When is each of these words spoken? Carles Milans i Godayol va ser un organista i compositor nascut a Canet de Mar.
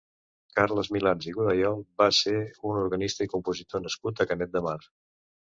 Carles 0.59 0.87
Milans 0.95 1.27
i 1.31 1.33
Godayol 1.35 1.77
va 2.03 2.07
ser 2.21 2.33
un 2.71 2.81
organista 2.85 3.27
i 3.29 3.33
compositor 3.35 3.85
nascut 3.87 4.25
a 4.25 4.29
Canet 4.33 4.57
de 4.59 4.65
Mar. 4.71 4.77